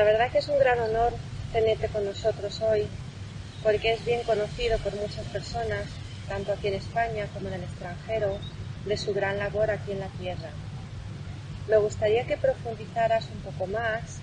[0.00, 1.12] La verdad que es un gran honor
[1.52, 2.88] tenerte con nosotros hoy,
[3.62, 5.84] porque es bien conocido por muchas personas,
[6.26, 8.38] tanto aquí en España como en el extranjero,
[8.86, 10.48] de su gran labor aquí en la Tierra.
[11.68, 14.20] Me gustaría que profundizaras un poco más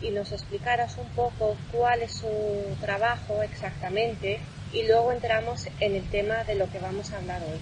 [0.00, 4.38] y nos explicaras un poco cuál es su trabajo exactamente
[4.72, 7.58] y luego entramos en el tema de lo que vamos a hablar hoy.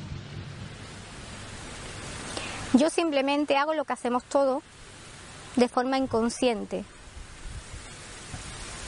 [2.78, 4.62] Yo simplemente hago lo que hacemos todos
[5.56, 6.84] de forma inconsciente.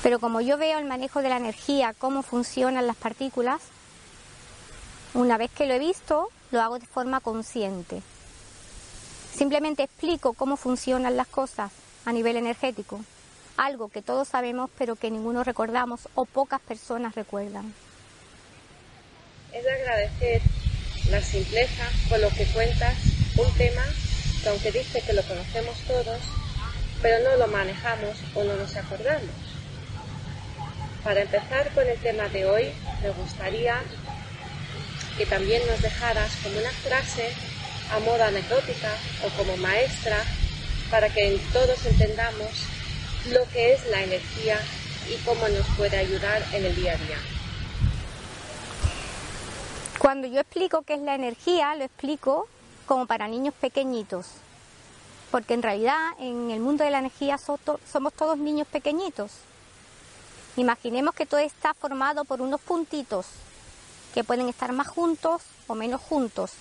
[0.07, 3.61] Pero como yo veo el manejo de la energía, cómo funcionan las partículas,
[5.15, 8.03] una vez que lo he visto, lo hago de forma consciente.
[9.37, 11.73] Simplemente explico cómo funcionan las cosas
[12.05, 13.01] a nivel energético,
[13.57, 17.75] algo que todos sabemos pero que ninguno recordamos o pocas personas recuerdan.
[19.53, 20.41] Es de agradecer
[21.11, 22.95] la simpleza con lo que cuentas
[23.37, 23.83] un tema
[24.41, 26.21] que aunque dice que lo conocemos todos,
[27.03, 29.46] pero no lo manejamos o no nos acordamos.
[31.07, 32.65] Para empezar con el tema de hoy,
[33.01, 33.81] me gustaría
[35.17, 37.33] que también nos dejaras como una frase
[37.93, 38.91] a modo anecdótica
[39.25, 40.17] o como maestra
[40.91, 42.51] para que todos entendamos
[43.31, 44.59] lo que es la energía
[45.09, 47.19] y cómo nos puede ayudar en el día a día.
[50.01, 52.49] Cuando yo explico qué es la energía, lo explico
[52.85, 54.27] como para niños pequeñitos,
[55.31, 59.31] porque en realidad en el mundo de la energía somos todos niños pequeñitos.
[60.57, 63.27] Imaginemos que todo está formado por unos puntitos
[64.15, 66.53] que pueden estar más juntos o menos juntos,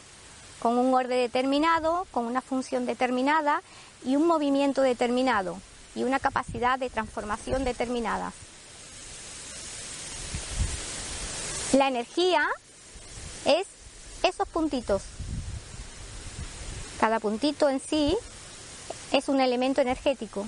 [0.60, 3.62] con un orden determinado, con una función determinada
[4.04, 5.62] y un movimiento determinado
[5.96, 8.34] y una capacidad de transformación determinada.
[11.72, 12.46] La energía
[13.46, 13.68] es
[14.24, 15.04] esos puntitos.
[17.00, 18.18] Cada puntito en sí
[19.14, 20.48] es un elemento energético.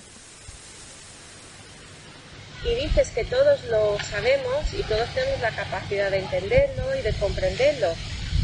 [2.63, 7.13] Y dices que todos lo sabemos y todos tenemos la capacidad de entenderlo y de
[7.13, 7.93] comprenderlo.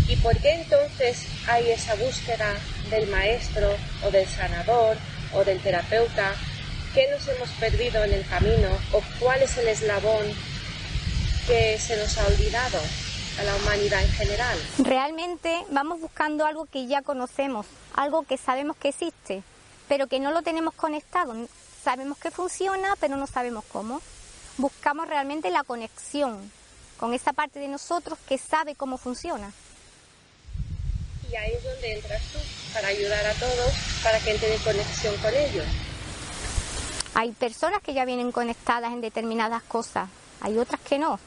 [0.07, 2.53] ¿Y por qué entonces hay esa búsqueda
[2.89, 3.75] del maestro
[4.05, 4.97] o del sanador
[5.33, 6.33] o del terapeuta?
[6.93, 10.25] ¿Qué nos hemos perdido en el camino o cuál es el eslabón
[11.47, 12.79] que se nos ha olvidado
[13.39, 14.57] a la humanidad en general?
[14.79, 19.41] Realmente vamos buscando algo que ya conocemos, algo que sabemos que existe,
[19.87, 21.33] pero que no lo tenemos conectado.
[21.83, 24.01] Sabemos que funciona, pero no sabemos cómo.
[24.57, 26.49] Buscamos realmente la conexión
[26.97, 29.51] con esa parte de nosotros que sabe cómo funciona.
[31.29, 32.39] Y ahí es donde entras tú,
[32.73, 35.65] para ayudar a todos, para que entren en conexión con ellos.
[37.15, 40.07] Hay personas que ya vienen conectadas en determinadas cosas,
[40.39, 41.19] hay otras que no.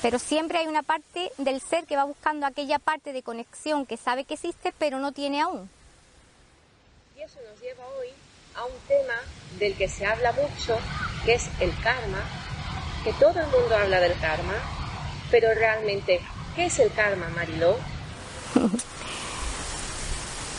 [0.00, 3.96] Pero siempre hay una parte del ser que va buscando aquella parte de conexión que
[3.96, 5.68] sabe que existe, pero no tiene aún.
[7.16, 8.08] Y eso nos lleva hoy
[8.56, 9.14] a un tema
[9.58, 10.78] del que se habla mucho,
[11.24, 12.22] que es el karma,
[13.04, 14.54] que todo el mundo habla del karma,
[15.30, 16.20] pero realmente,
[16.54, 17.76] ¿qué es el karma, Mariló?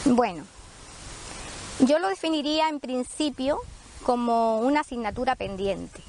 [0.05, 0.45] bueno,
[1.79, 3.59] yo lo definiría en principio
[4.03, 6.01] como una asignatura pendiente.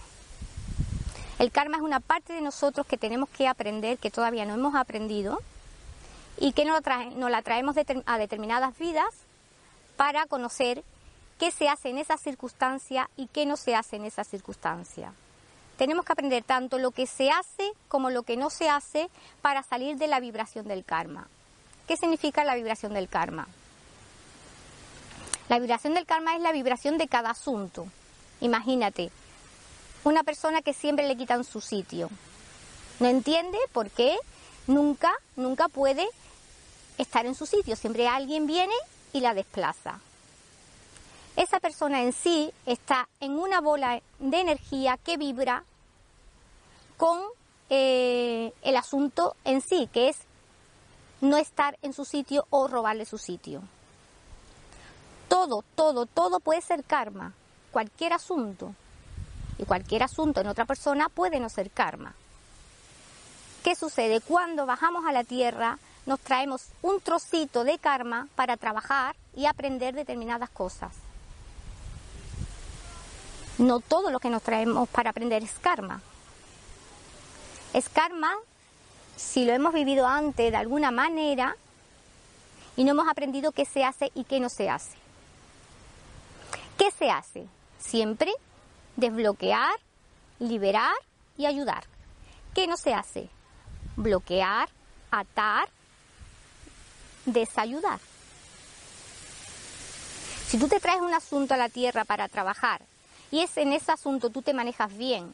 [1.39, 4.75] El karma es una parte de nosotros que tenemos que aprender, que todavía no hemos
[4.75, 5.41] aprendido,
[6.39, 6.81] y que nos,
[7.31, 9.07] la traemos a determinadas vidas
[9.97, 10.83] para conocer
[11.39, 15.13] qué se hace en esa circunstancia y qué no se hace en esa circunstancia.
[15.77, 19.11] Tenemos que aprender tanto lo que se hace como lo que no se hace
[19.43, 21.29] para salir de la vibración del karma.
[21.89, 23.49] ¿Qué significa la vibración del karma?
[25.49, 27.87] La vibración del karma es la vibración de cada asunto.
[28.41, 29.11] Imagínate,
[30.05, 32.09] una persona que siempre le quitan su sitio.
[33.01, 34.17] No entiende por qué
[34.67, 36.07] nunca, nunca puede
[36.99, 37.75] estar en su sitio.
[37.75, 38.75] Siempre alguien viene
[39.13, 40.01] y la desplaza.
[41.37, 45.65] Esa persona en sí está en una bola de energía que vibra
[46.97, 47.21] con
[47.71, 50.19] eh, el asunto en sí, que es
[51.21, 53.63] no estar en su sitio o robarle su sitio.
[55.29, 57.33] Todo, todo, todo puede ser karma,
[57.73, 58.75] cualquier asunto.
[59.59, 62.15] Y cualquier asunto en otra persona puede no ser karma.
[63.63, 64.21] ¿Qué sucede?
[64.21, 69.95] Cuando bajamos a la tierra nos traemos un trocito de karma para trabajar y aprender
[69.95, 71.04] determinadas cosas.
[73.59, 76.01] No todo lo que nos traemos para aprender es karma.
[77.73, 78.35] Es karma
[79.17, 81.57] si lo hemos vivido antes de alguna manera
[82.77, 84.97] y no hemos aprendido qué se hace y qué no se hace.
[86.77, 87.47] ¿Qué se hace?
[87.79, 88.33] Siempre
[88.97, 89.75] desbloquear,
[90.41, 90.95] liberar
[91.39, 91.85] y ayudar.
[92.55, 93.29] ¿Qué no se hace?
[93.95, 94.69] Bloquear,
[95.13, 95.69] atar,
[97.25, 98.01] desayudar.
[100.49, 102.83] Si tú te traes un asunto a la tierra para trabajar
[103.35, 105.33] y es en ese asunto tú te manejas bien,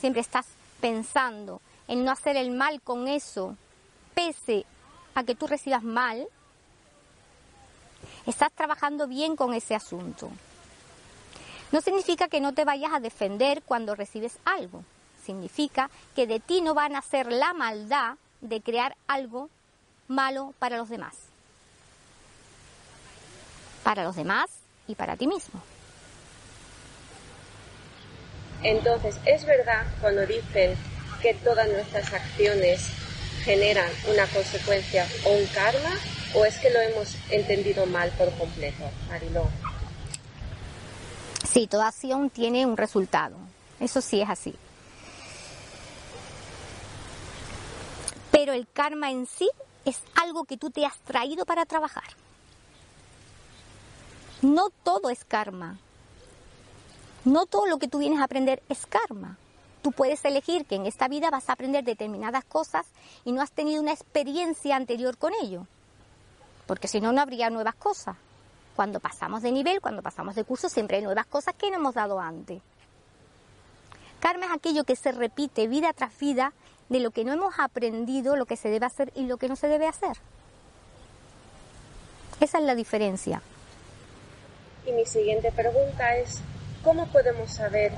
[0.00, 0.44] siempre estás
[0.80, 3.56] pensando en no hacer el mal con eso,
[4.12, 4.66] pese
[5.14, 6.26] a que tú recibas mal,
[8.26, 10.28] estás trabajando bien con ese asunto.
[11.70, 14.82] No significa que no te vayas a defender cuando recibes algo.
[15.24, 19.48] Significa que de ti no van a hacer la maldad de crear algo
[20.08, 21.14] malo para los demás.
[23.84, 24.50] Para los demás
[24.88, 25.62] y para ti mismo.
[28.66, 30.74] Entonces, ¿es verdad cuando dicen
[31.22, 32.90] que todas nuestras acciones
[33.44, 35.90] generan una consecuencia o un karma?
[36.34, 39.48] ¿O es que lo hemos entendido mal por completo, Mariló?
[41.48, 43.36] Sí, toda acción tiene un resultado.
[43.78, 44.56] Eso sí es así.
[48.32, 49.48] Pero el karma en sí
[49.84, 52.16] es algo que tú te has traído para trabajar.
[54.42, 55.78] No todo es karma.
[57.26, 59.36] No todo lo que tú vienes a aprender es karma.
[59.82, 62.86] Tú puedes elegir que en esta vida vas a aprender determinadas cosas
[63.24, 65.66] y no has tenido una experiencia anterior con ello.
[66.68, 68.16] Porque si no, no habría nuevas cosas.
[68.76, 71.94] Cuando pasamos de nivel, cuando pasamos de curso, siempre hay nuevas cosas que no hemos
[71.94, 72.62] dado antes.
[74.20, 76.52] Karma es aquello que se repite vida tras vida
[76.88, 79.56] de lo que no hemos aprendido, lo que se debe hacer y lo que no
[79.56, 80.16] se debe hacer.
[82.38, 83.42] Esa es la diferencia.
[84.86, 86.40] Y mi siguiente pregunta es,
[86.86, 87.92] ¿cómo podemos saber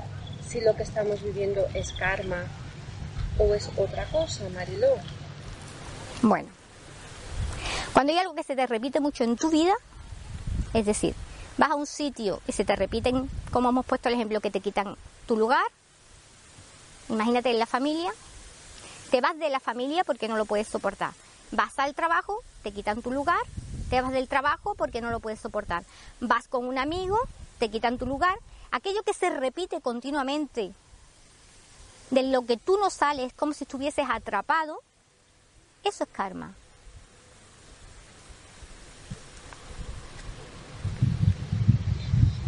[0.49, 2.43] si lo que estamos viviendo es karma
[3.37, 4.87] o es otra cosa, Mariló?
[6.23, 6.49] Bueno,
[7.93, 9.75] cuando hay algo que se te repite mucho en tu vida,
[10.73, 11.13] es decir,
[11.59, 14.59] vas a un sitio y se te repiten, como hemos puesto el ejemplo, que te
[14.59, 14.95] quitan
[15.27, 15.65] tu lugar.
[17.09, 18.11] Imagínate en la familia.
[19.11, 21.13] Te vas de la familia porque no lo puedes soportar.
[21.51, 23.41] Vas al trabajo, te quitan tu lugar.
[23.91, 25.83] Te vas del trabajo porque no lo puedes soportar.
[26.21, 27.19] Vas con un amigo,
[27.59, 28.35] te quitan tu lugar.
[28.71, 30.71] Aquello que se repite continuamente,
[32.11, 34.79] de lo que tú no sales, como si estuvieses atrapado,
[35.83, 36.53] eso es karma.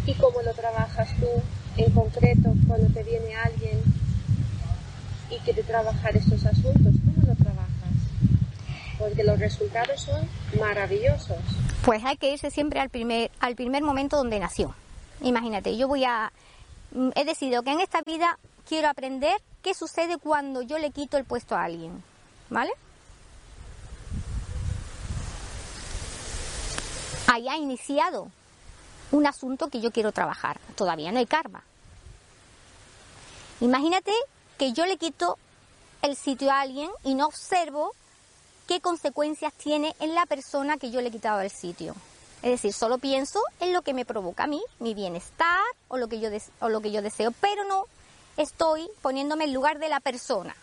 [0.06, 1.28] ¿Y cómo lo trabajas tú
[1.76, 3.80] en concreto cuando te viene alguien
[5.30, 6.94] y quiere trabajar estos asuntos?
[7.04, 7.68] ¿Cómo lo trabajas?
[8.98, 10.28] Porque los resultados son
[10.58, 11.38] maravillosos.
[11.84, 14.74] Pues hay que irse siempre al primer, al primer momento donde nació.
[15.22, 16.32] Imagínate, yo voy a...
[16.92, 18.38] Mm, he decidido que en esta vida
[18.68, 22.02] quiero aprender qué sucede cuando yo le quito el puesto a alguien.
[22.50, 22.72] ¿Vale?
[27.28, 28.30] Ahí ha iniciado
[29.10, 30.58] un asunto que yo quiero trabajar.
[30.74, 31.62] Todavía no hay karma.
[33.60, 34.12] Imagínate
[34.58, 35.38] que yo le quito
[36.02, 37.94] el sitio a alguien y no observo
[38.66, 41.94] qué consecuencias tiene en la persona que yo le he quitado el sitio.
[42.42, 46.08] Es decir, solo pienso en lo que me provoca a mí, mi bienestar o lo
[46.08, 46.28] que yo,
[46.60, 47.86] o lo que yo deseo, pero no
[48.36, 50.56] estoy poniéndome en lugar de la persona.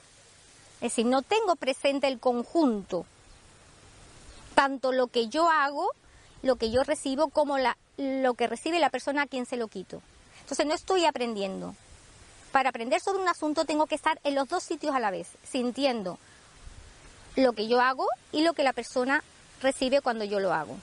[0.75, 3.05] Es decir, no tengo presente el conjunto,
[4.55, 5.89] tanto lo que yo hago,
[6.41, 9.69] lo que yo recibo, como la, lo que recibe la persona a quien se lo
[9.69, 10.01] quito.
[10.41, 11.75] Entonces no estoy aprendiendo.
[12.51, 15.29] Para aprender sobre un asunto tengo que estar en los dos sitios a la vez,
[15.43, 16.17] sintiendo
[17.35, 19.23] lo que yo hago y lo que la persona
[19.61, 20.77] recibe cuando yo lo hago.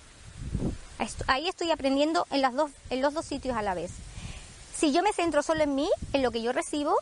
[1.27, 3.91] Ahí estoy aprendiendo en, las dos, en los dos sitios a la vez.
[4.75, 6.97] Si yo me centro solo en mí, en lo que yo recibo,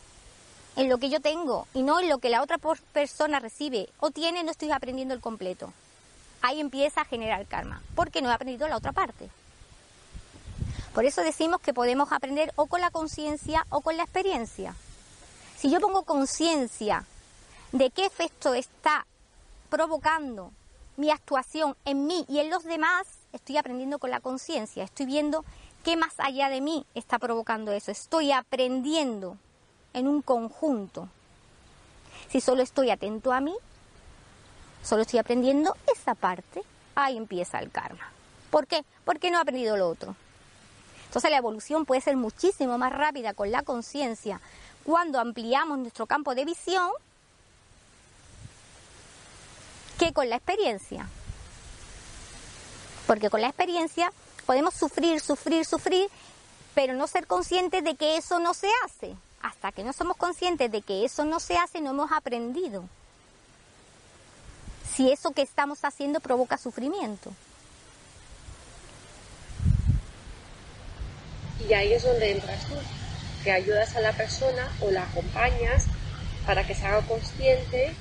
[0.75, 2.57] en lo que yo tengo y no en lo que la otra
[2.93, 5.71] persona recibe o tiene, no estoy aprendiendo el completo.
[6.41, 9.29] Ahí empieza a generar karma, porque no he aprendido la otra parte.
[10.93, 14.75] Por eso decimos que podemos aprender o con la conciencia o con la experiencia.
[15.57, 17.05] Si yo pongo conciencia
[17.71, 19.05] de qué efecto está
[19.69, 20.51] provocando
[20.97, 25.45] mi actuación en mí y en los demás, estoy aprendiendo con la conciencia, estoy viendo
[25.83, 29.37] qué más allá de mí está provocando eso, estoy aprendiendo
[29.93, 31.09] en un conjunto.
[32.29, 33.55] Si solo estoy atento a mí,
[34.83, 36.63] solo estoy aprendiendo esa parte,
[36.95, 38.09] ahí empieza el karma.
[38.49, 38.83] ¿Por qué?
[39.03, 40.15] Porque no he aprendido lo otro.
[41.07, 44.41] Entonces la evolución puede ser muchísimo más rápida con la conciencia
[44.83, 46.89] cuando ampliamos nuestro campo de visión
[49.97, 51.07] que con la experiencia.
[53.07, 54.11] Porque con la experiencia
[54.45, 56.09] podemos sufrir, sufrir, sufrir,
[56.73, 59.15] pero no ser conscientes de que eso no se hace.
[59.41, 62.83] Hasta que no somos conscientes de que eso no se hace, no hemos aprendido.
[64.95, 67.31] Si eso que estamos haciendo provoca sufrimiento.
[71.67, 72.75] Y ahí es donde entras tú,
[73.43, 75.85] que ayudas a la persona o la acompañas
[76.45, 77.93] para que se haga consciente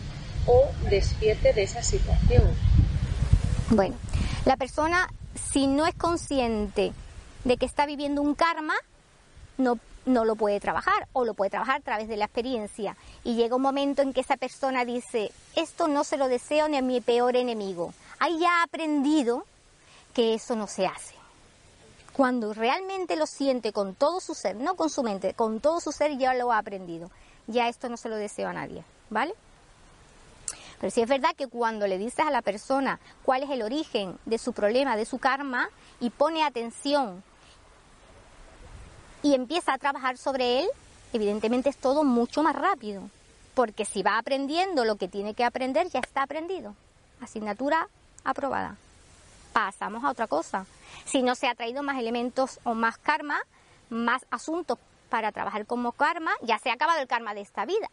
[0.47, 2.55] o despierte de esa situación.
[3.71, 3.97] Bueno,
[4.45, 6.93] la persona si no es consciente
[7.45, 8.75] de que está viviendo un karma,
[9.59, 12.97] no, no lo puede trabajar o lo puede trabajar a través de la experiencia.
[13.23, 16.77] Y llega un momento en que esa persona dice, esto no se lo deseo ni
[16.77, 17.93] a mi peor enemigo.
[18.19, 19.45] Ahí ya ha aprendido
[20.13, 21.15] que eso no se hace.
[22.13, 25.91] Cuando realmente lo siente con todo su ser, no con su mente, con todo su
[25.91, 27.11] ser ya lo ha aprendido.
[27.47, 29.35] Ya esto no se lo deseo a nadie, ¿vale?
[30.81, 34.19] Pero sí es verdad que cuando le dices a la persona cuál es el origen
[34.27, 35.69] de su problema, de su karma,
[36.01, 37.23] y pone atención
[39.23, 40.69] y empieza a trabajar sobre él,
[41.13, 43.09] evidentemente es todo mucho más rápido.
[43.55, 46.75] Porque si va aprendiendo lo que tiene que aprender, ya está aprendido.
[47.21, 47.89] Asignatura
[48.25, 48.77] aprobada.
[49.53, 50.67] Pasamos a otra cosa.
[51.07, 53.41] Si no se ha traído más elementos o más karma,
[53.89, 54.79] más asuntos
[55.09, 57.89] para trabajar como karma, ya se ha acabado el karma de esta vida.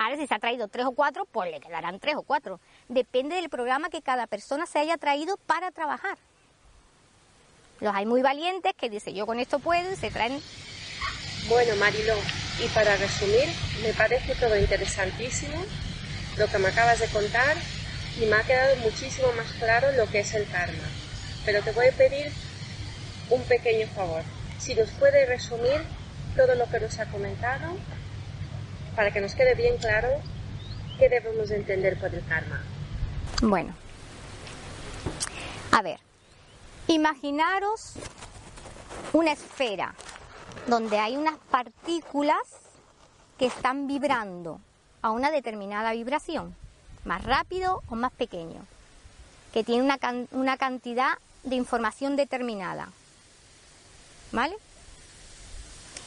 [0.00, 2.58] Ahora si se ha traído tres o cuatro, pues le quedarán tres o cuatro.
[2.88, 6.16] Depende del programa que cada persona se haya traído para trabajar.
[7.80, 10.40] Los hay muy valientes que dicen yo con esto puedo y se traen.
[11.50, 12.14] Bueno, Mariló,
[12.64, 13.44] y para resumir,
[13.82, 15.62] me parece todo interesantísimo
[16.38, 17.58] lo que me acabas de contar
[18.18, 20.88] y me ha quedado muchísimo más claro lo que es el karma.
[21.44, 22.32] Pero te voy a pedir
[23.28, 24.22] un pequeño favor.
[24.60, 25.82] Si nos puede resumir
[26.36, 27.76] todo lo que nos ha comentado
[29.00, 30.10] para que nos quede bien claro
[30.98, 32.62] qué debemos entender por el karma.
[33.40, 33.72] Bueno,
[35.72, 35.98] a ver,
[36.86, 37.94] Imaginaros
[39.14, 39.94] una esfera
[40.66, 42.42] donde hay unas partículas
[43.38, 44.60] que están vibrando
[45.00, 46.54] a una determinada vibración,
[47.06, 48.60] más rápido o más pequeño,
[49.54, 49.98] que tiene una,
[50.32, 51.12] una cantidad
[51.44, 52.90] de información determinada.
[54.30, 54.56] ¿Vale?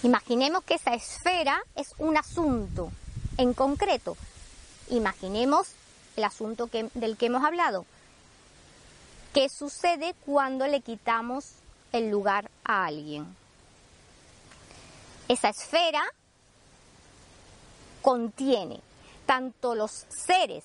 [0.03, 2.91] Imaginemos que esa esfera es un asunto
[3.37, 4.15] en concreto.
[4.89, 5.69] Imaginemos
[6.15, 7.85] el asunto del que hemos hablado,
[9.33, 11.53] ¿Qué sucede cuando le quitamos
[11.91, 13.35] el lugar a alguien?
[15.27, 16.03] Esa esfera
[18.03, 18.79] contiene
[19.25, 20.63] tanto los seres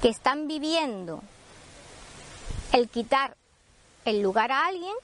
[0.00, 1.20] que están viviendo
[2.72, 3.36] el quitar
[4.04, 4.94] el lugar a alguien,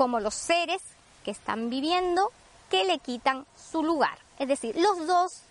[0.00, 0.80] como los seres
[1.26, 2.32] que están viviendo
[2.70, 4.16] que le quitan su lugar.
[4.38, 5.42] Es decir, los dos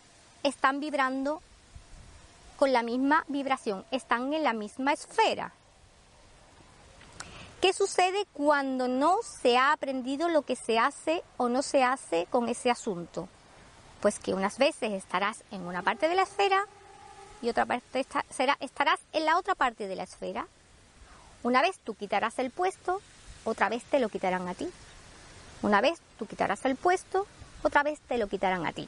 [0.42, 1.44] están vibrando
[2.58, 5.54] con la misma vibración, están en la misma esfera.
[7.62, 12.26] ¿Qué sucede cuando no se ha aprendido lo que se hace o no se hace
[12.32, 13.30] con ese asunto?
[14.02, 16.66] Pues que unas veces estarás en una parte de la esfera
[17.44, 20.48] y otra parte será, estarás en la otra parte de la esfera.
[21.44, 23.00] Una vez tú quitarás el puesto,
[23.50, 24.70] otra vez te lo quitarán a ti.
[25.62, 27.28] Una vez tú quitarás el puesto,
[27.64, 28.88] otra vez te lo quitarán a ti.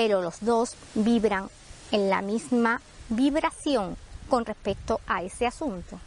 [0.00, 1.50] pero los dos vibran
[1.90, 3.96] en la misma vibración
[4.28, 5.98] con respecto a ese asunto.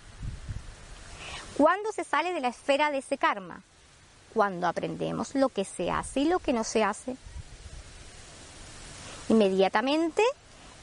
[1.58, 3.62] ¿Cuándo se sale de la esfera de ese karma?
[4.34, 7.16] Cuando aprendemos lo que se hace y lo que no se hace.
[9.30, 10.24] Inmediatamente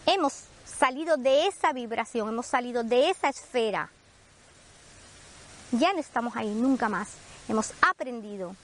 [0.06, 0.44] hemos
[0.80, 3.90] salido de esa vibración, hemos salido de esa esfera.
[5.72, 7.10] Ya no estamos ahí nunca más.
[7.48, 8.56] Hemos aprendido.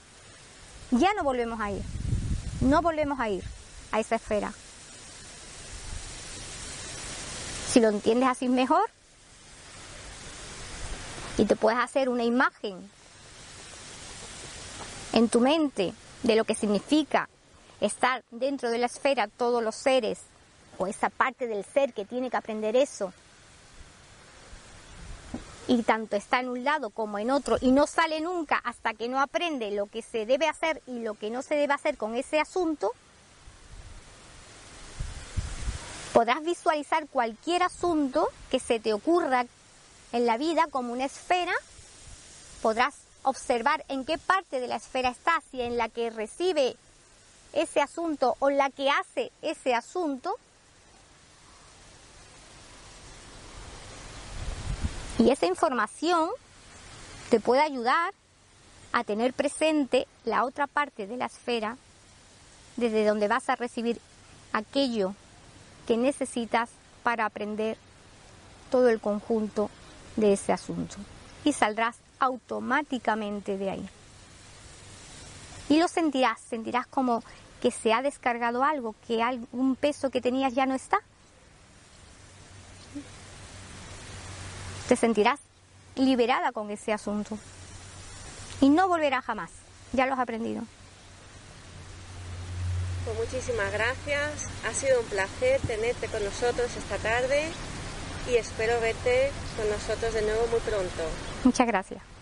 [0.89, 1.83] Ya no volvemos a ir.
[2.59, 3.43] No volvemos a ir
[3.91, 4.51] a esa esfera.
[7.71, 8.89] Si lo entiendes así mejor
[11.37, 12.89] y te puedes hacer una imagen
[15.13, 15.93] en tu mente
[16.23, 17.29] de lo que significa
[17.79, 20.17] estar dentro de la esfera todos los seres
[20.77, 23.13] o esa parte del ser que tiene que aprender eso
[25.67, 29.09] y tanto está en un lado como en otro y no sale nunca hasta que
[29.09, 32.15] no aprende lo que se debe hacer y lo que no se debe hacer con
[32.15, 32.93] ese asunto,
[36.17, 39.45] Podrás visualizar cualquier asunto que se te ocurra
[40.11, 41.53] en la vida como una esfera.
[42.63, 46.75] Podrás observar en qué parte de la esfera está, si en la que recibe
[47.53, 50.35] ese asunto o la que hace ese asunto.
[55.19, 56.29] Y esa información
[57.29, 58.13] te puede ayudar
[58.91, 61.77] a tener presente la otra parte de la esfera
[62.75, 63.99] desde donde vas a recibir
[64.53, 65.13] aquello
[65.87, 66.69] que necesitas
[67.03, 67.77] para aprender
[68.69, 69.69] todo el conjunto
[70.15, 70.95] de ese asunto.
[71.43, 73.89] Y saldrás automáticamente de ahí.
[75.69, 77.23] Y lo sentirás, sentirás como
[77.61, 80.99] que se ha descargado algo, que algún peso que tenías ya no está.
[84.87, 85.39] Te sentirás
[85.95, 87.37] liberada con ese asunto.
[88.61, 89.51] Y no volverá jamás.
[89.93, 90.63] Ya lo has aprendido.
[93.05, 94.47] Pues muchísimas gracias.
[94.65, 97.49] Ha sido un placer tenerte con nosotros esta tarde
[98.29, 101.03] y espero verte con nosotros de nuevo muy pronto.
[101.43, 102.16] Muchas gracias.